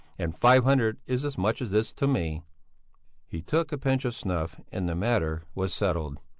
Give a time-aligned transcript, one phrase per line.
[0.17, 2.41] And five hundred is as much as this to me!"
[3.27, 6.17] He took a pinch of snuff and the matter was settled.